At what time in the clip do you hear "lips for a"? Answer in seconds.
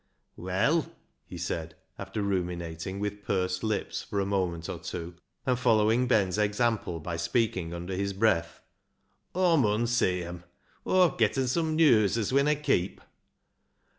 3.63-4.25